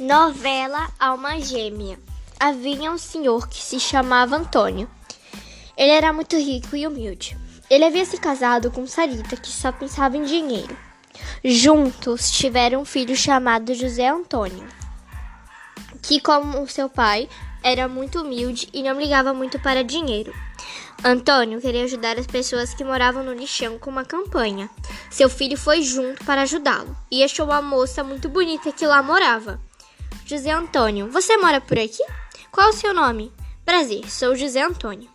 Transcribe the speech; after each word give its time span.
Novela 0.00 0.90
Alma 0.98 1.40
Gêmea. 1.40 1.96
Havia 2.40 2.90
um 2.90 2.98
senhor 2.98 3.48
que 3.48 3.62
se 3.62 3.78
chamava 3.78 4.34
Antônio. 4.34 4.90
Ele 5.76 5.92
era 5.92 6.12
muito 6.12 6.36
rico 6.36 6.74
e 6.74 6.84
humilde. 6.84 7.38
Ele 7.70 7.84
havia 7.84 8.04
se 8.04 8.18
casado 8.18 8.72
com 8.72 8.88
Sarita, 8.88 9.36
que 9.36 9.48
só 9.48 9.70
pensava 9.70 10.16
em 10.16 10.24
dinheiro. 10.24 10.76
Juntos 11.44 12.32
tiveram 12.32 12.80
um 12.80 12.84
filho 12.84 13.14
chamado 13.14 13.72
José 13.72 14.08
Antônio, 14.08 14.66
que, 16.02 16.20
como 16.20 16.66
seu 16.66 16.88
pai, 16.88 17.28
era 17.62 17.86
muito 17.86 18.22
humilde 18.22 18.68
e 18.72 18.82
não 18.82 19.00
ligava 19.00 19.32
muito 19.32 19.60
para 19.60 19.84
dinheiro. 19.84 20.34
Antônio 21.04 21.60
queria 21.60 21.84
ajudar 21.84 22.18
as 22.18 22.26
pessoas 22.26 22.74
que 22.74 22.82
moravam 22.82 23.22
no 23.22 23.32
lixão 23.32 23.78
com 23.78 23.90
uma 23.90 24.04
campanha. 24.04 24.68
Seu 25.08 25.28
filho 25.28 25.56
foi 25.56 25.82
junto 25.82 26.24
para 26.24 26.42
ajudá-lo 26.42 26.96
e 27.12 27.22
achou 27.22 27.46
uma 27.46 27.62
moça 27.62 28.02
muito 28.02 28.28
bonita 28.28 28.72
que 28.72 28.84
lá 28.84 29.00
morava. 29.00 29.60
José 30.26 30.50
Antônio, 30.50 31.10
você 31.10 31.36
mora 31.36 31.60
por 31.60 31.78
aqui? 31.78 32.02
Qual 32.50 32.70
o 32.70 32.72
seu 32.72 32.94
nome? 32.94 33.30
Prazer, 33.62 34.10
sou 34.10 34.34
José 34.34 34.62
Antônio. 34.62 35.10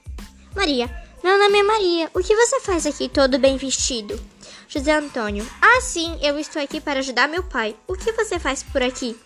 Maria, 0.55 0.87
meu 1.23 1.35
nome 1.35 1.57
é 1.57 1.63
Maria. 1.63 2.11
O 2.13 2.19
que 2.19 2.35
você 2.35 2.59
faz 2.59 2.85
aqui 2.85 3.09
todo 3.09 3.39
bem 3.39 3.57
vestido? 3.57 4.21
José 4.67 4.93
Antônio, 4.93 5.43
ah, 5.59 5.81
sim, 5.81 6.15
eu 6.21 6.37
estou 6.37 6.61
aqui 6.61 6.79
para 6.79 6.99
ajudar 6.99 7.27
meu 7.27 7.41
pai. 7.41 7.75
O 7.87 7.95
que 7.95 8.11
você 8.11 8.37
faz 8.37 8.61
por 8.61 8.83
aqui? 8.83 9.19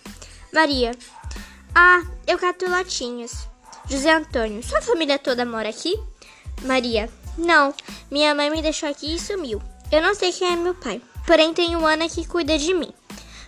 Maria, 0.54 0.92
ah, 1.76 2.02
eu 2.26 2.40
cato 2.40 2.70
latinhas. 2.70 3.46
José 3.90 4.14
Antônio, 4.14 4.64
sua 4.64 4.82
família 4.82 5.20
toda 5.20 5.46
mora 5.46 5.68
aqui? 5.68 6.00
Maria: 6.62 7.10
Não, 7.38 7.74
minha 8.10 8.34
mãe 8.34 8.50
me 8.50 8.62
deixou 8.62 8.88
aqui 8.88 9.16
e 9.16 9.20
sumiu. 9.20 9.62
Eu 9.92 10.02
não 10.02 10.16
sei 10.16 10.32
quem 10.32 10.48
é 10.48 10.56
meu 10.56 10.76
pai, 10.76 11.02
porém 11.28 11.54
tenho 11.54 11.86
Ana 11.86 12.08
que 12.08 12.26
cuida 12.26 12.58
de 12.58 12.74
mim. 12.74 12.94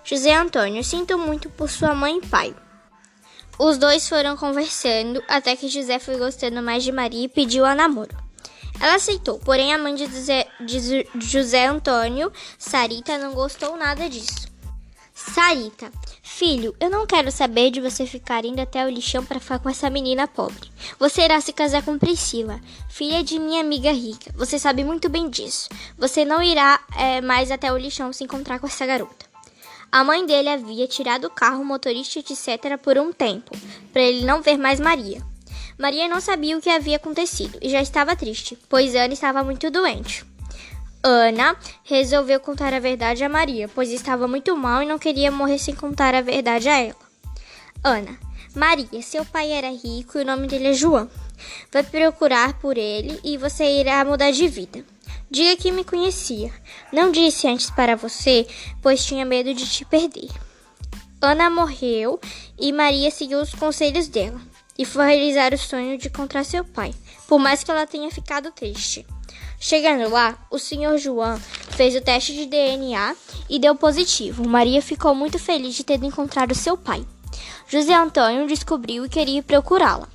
José 0.05 0.35
Antônio: 0.35 0.83
Sinto 0.83 1.17
muito 1.17 1.49
por 1.49 1.67
sua 1.67 1.95
mãe 1.95 2.19
e 2.19 2.27
pai. 2.27 2.55
Os 3.57 3.79
dois 3.79 4.07
foram 4.07 4.37
conversando 4.37 5.23
até 5.27 5.55
que 5.55 5.67
José 5.67 5.97
foi 5.97 6.17
gostando 6.17 6.61
mais 6.61 6.83
de 6.83 6.91
Maria 6.91 7.25
e 7.25 7.29
pediu 7.29 7.65
a 7.65 7.73
namoro. 7.73 8.15
Ela 8.79 8.95
aceitou, 8.95 9.39
porém 9.39 9.73
a 9.73 9.79
mãe 9.79 9.95
de 9.95 10.05
José, 10.05 10.45
de 10.59 11.07
José 11.19 11.65
Antônio, 11.65 12.31
Sarita, 12.59 13.17
não 13.17 13.33
gostou 13.33 13.75
nada 13.77 14.07
disso. 14.07 14.53
Sarita, 15.11 15.89
filho, 16.21 16.75
eu 16.79 16.89
não 16.89 17.07
quero 17.07 17.31
saber 17.31 17.71
de 17.71 17.79
você 17.81 18.05
ficar 18.05 18.45
indo 18.45 18.59
até 18.59 18.85
o 18.85 18.89
lixão 18.89 19.25
para 19.25 19.39
ficar 19.39 19.59
com 19.59 19.69
essa 19.69 19.89
menina 19.89 20.27
pobre. 20.27 20.69
Você 20.99 21.23
irá 21.23 21.39
se 21.41 21.53
casar 21.53 21.83
com 21.83 21.97
Priscila, 21.97 22.59
filha 22.89 23.23
de 23.23 23.39
minha 23.39 23.61
amiga 23.61 23.91
rica. 23.91 24.31
Você 24.35 24.59
sabe 24.59 24.83
muito 24.83 25.09
bem 25.09 25.29
disso. 25.29 25.69
Você 25.97 26.25
não 26.25 26.43
irá 26.43 26.79
é, 26.95 27.21
mais 27.21 27.49
até 27.49 27.71
o 27.71 27.77
lixão 27.77 28.11
se 28.11 28.25
encontrar 28.25 28.59
com 28.59 28.67
essa 28.67 28.85
garota. 28.85 29.34
A 29.91 30.03
mãe 30.03 30.25
dele 30.25 30.49
havia 30.49 30.87
tirado 30.87 31.25
o 31.25 31.29
carro, 31.29 31.63
motorista, 31.63 32.19
etc., 32.19 32.77
por 32.81 32.97
um 32.97 33.13
tempo, 33.13 33.51
para 33.93 34.01
ele 34.01 34.25
não 34.25 34.41
ver 34.41 34.57
mais 34.57 34.79
Maria. 34.79 35.21
Maria 35.77 36.07
não 36.07 36.21
sabia 36.21 36.57
o 36.57 36.61
que 36.61 36.69
havia 36.69 36.97
acontecido 36.97 37.57
e 37.61 37.69
já 37.69 37.81
estava 37.81 38.15
triste, 38.15 38.57
pois 38.69 38.95
Ana 38.95 39.13
estava 39.13 39.43
muito 39.43 39.69
doente. 39.69 40.25
Ana 41.03 41.55
resolveu 41.83 42.39
contar 42.39 42.73
a 42.73 42.79
verdade 42.79 43.23
a 43.23 43.29
Maria, 43.29 43.67
pois 43.67 43.91
estava 43.91 44.27
muito 44.27 44.55
mal 44.57 44.81
e 44.81 44.85
não 44.85 44.97
queria 44.97 45.29
morrer 45.29 45.59
sem 45.59 45.75
contar 45.75 46.15
a 46.15 46.21
verdade 46.21 46.67
a 46.67 46.79
ela. 46.79 46.95
Ana, 47.83 48.17
Maria, 48.55 49.01
seu 49.01 49.23
pai 49.25 49.51
era 49.51 49.69
rico 49.69 50.17
e 50.17 50.21
o 50.21 50.25
nome 50.25 50.47
dele 50.47 50.69
é 50.69 50.73
João. 50.73 51.09
Vai 51.71 51.83
procurar 51.83 52.57
por 52.59 52.77
ele 52.77 53.19
e 53.23 53.37
você 53.37 53.65
irá 53.79 54.03
mudar 54.03 54.31
de 54.31 54.47
vida. 54.47 54.83
Diga 55.35 55.57
que 55.57 55.69
me 55.69 55.83
conhecia. 55.83 56.49
Não 56.93 57.11
disse 57.11 57.45
antes 57.45 57.69
para 57.69 57.97
você, 57.97 58.47
pois 58.81 59.03
tinha 59.03 59.25
medo 59.25 59.53
de 59.53 59.67
te 59.67 59.83
perder. 59.83 60.29
Ana 61.21 61.49
morreu 61.49 62.17
e 62.57 62.71
Maria 62.71 63.11
seguiu 63.11 63.41
os 63.41 63.53
conselhos 63.53 64.07
dela 64.07 64.39
e 64.77 64.85
foi 64.85 65.07
realizar 65.07 65.53
o 65.53 65.57
sonho 65.57 65.97
de 65.97 66.07
encontrar 66.07 66.45
seu 66.45 66.63
pai, 66.63 66.95
por 67.27 67.37
mais 67.37 67.65
que 67.65 67.69
ela 67.69 67.85
tenha 67.85 68.09
ficado 68.09 68.49
triste. 68.49 69.05
Chegando 69.59 70.09
lá, 70.09 70.37
o 70.49 70.57
senhor 70.57 70.97
João 70.97 71.37
fez 71.71 71.97
o 71.97 72.01
teste 72.01 72.31
de 72.31 72.45
DNA 72.45 73.13
e 73.49 73.59
deu 73.59 73.75
positivo. 73.75 74.47
Maria 74.47 74.81
ficou 74.81 75.13
muito 75.13 75.37
feliz 75.37 75.75
de 75.75 75.83
ter 75.83 76.01
encontrado 76.01 76.55
seu 76.55 76.77
pai. 76.77 77.05
José 77.67 77.93
Antônio 77.93 78.47
descobriu 78.47 79.05
e 79.05 79.09
queria 79.09 79.43
procurá-la, 79.43 80.07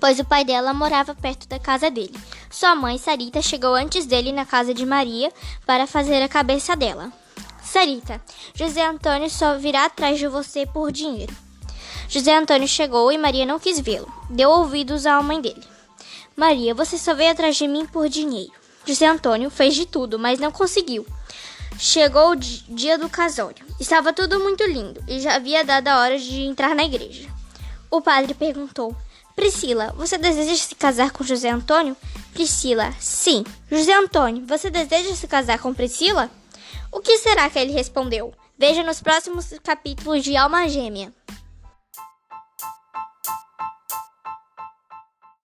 pois 0.00 0.18
o 0.18 0.24
pai 0.24 0.46
dela 0.46 0.72
morava 0.72 1.14
perto 1.14 1.46
da 1.46 1.58
casa 1.58 1.90
dele. 1.90 2.14
Sua 2.50 2.74
mãe, 2.74 2.98
Sarita, 2.98 3.40
chegou 3.40 3.74
antes 3.74 4.06
dele 4.06 4.32
na 4.32 4.44
casa 4.44 4.74
de 4.74 4.84
Maria 4.84 5.32
para 5.64 5.86
fazer 5.86 6.20
a 6.20 6.28
cabeça 6.28 6.74
dela. 6.74 7.12
Sarita, 7.62 8.20
José 8.54 8.84
Antônio 8.84 9.30
só 9.30 9.56
virá 9.56 9.84
atrás 9.84 10.18
de 10.18 10.26
você 10.26 10.66
por 10.66 10.90
dinheiro. 10.90 11.32
José 12.08 12.36
Antônio 12.36 12.66
chegou 12.66 13.12
e 13.12 13.16
Maria 13.16 13.46
não 13.46 13.60
quis 13.60 13.78
vê-lo. 13.78 14.12
Deu 14.28 14.50
ouvidos 14.50 15.06
à 15.06 15.22
mãe 15.22 15.40
dele. 15.40 15.62
Maria, 16.34 16.74
você 16.74 16.98
só 16.98 17.14
veio 17.14 17.30
atrás 17.30 17.54
de 17.54 17.68
mim 17.68 17.86
por 17.86 18.08
dinheiro. 18.08 18.52
José 18.84 19.06
Antônio 19.06 19.48
fez 19.48 19.76
de 19.76 19.86
tudo, 19.86 20.18
mas 20.18 20.40
não 20.40 20.50
conseguiu. 20.50 21.06
Chegou 21.78 22.32
o 22.32 22.36
dia 22.36 22.98
do 22.98 23.08
casório. 23.08 23.64
Estava 23.78 24.12
tudo 24.12 24.40
muito 24.40 24.64
lindo 24.64 25.00
e 25.06 25.20
já 25.20 25.36
havia 25.36 25.64
dado 25.64 25.86
a 25.86 26.00
hora 26.00 26.18
de 26.18 26.42
entrar 26.42 26.74
na 26.74 26.82
igreja. 26.82 27.28
O 27.88 28.00
padre 28.00 28.34
perguntou: 28.34 28.94
Priscila, 29.40 29.94
você 29.96 30.18
deseja 30.18 30.54
se 30.54 30.74
casar 30.74 31.12
com 31.12 31.24
José 31.24 31.48
Antônio? 31.48 31.96
Priscila, 32.34 32.94
sim. 33.00 33.42
José 33.70 33.94
Antônio, 33.94 34.44
você 34.46 34.68
deseja 34.68 35.14
se 35.14 35.26
casar 35.26 35.58
com 35.58 35.72
Priscila? 35.72 36.30
O 36.92 37.00
que 37.00 37.16
será 37.16 37.48
que 37.48 37.58
ele 37.58 37.72
respondeu? 37.72 38.34
Veja 38.58 38.82
nos 38.82 39.00
próximos 39.00 39.46
capítulos 39.64 40.22
de 40.22 40.36
Alma 40.36 40.68
Gêmea. 40.68 41.10